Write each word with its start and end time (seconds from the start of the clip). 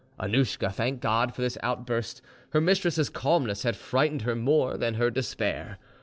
Annouschka 0.19 0.73
thanked 0.73 0.99
God 1.01 1.35
for 1.35 1.43
this 1.43 1.59
outburst; 1.61 2.23
her 2.53 2.59
mistress's 2.59 3.07
calmness 3.07 3.61
had 3.61 3.75
frightened 3.75 4.23
her 4.23 4.35
more 4.35 4.75
than 4.75 4.95
her 4.95 5.11
despair. 5.11 5.77